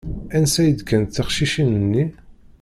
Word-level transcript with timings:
Ansa 0.35 0.61
i 0.63 0.71
d-kkant 0.71 1.13
teqcicin-nni? 1.15 2.05